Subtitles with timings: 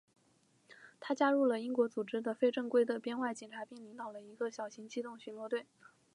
[0.99, 5.67] 他加入了英国组织的非正规的编外警察并领导了一个小型机动巡逻队。